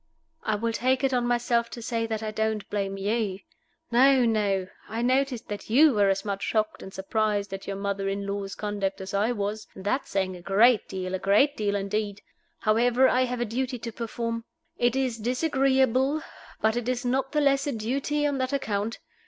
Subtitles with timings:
[0.41, 3.41] I will take it on myself to say that I don't blame you.
[3.91, 4.65] No, no.
[4.89, 8.55] I noticed that you were as much shocked and surprised at your mother in law's
[8.55, 12.23] conduct as I was; and that is saying a great deal a great deal indeed.
[12.61, 14.43] However, I have a duty to perform.
[14.75, 16.23] It is disagreeable,
[16.61, 18.97] but it is not the less a duty on that account.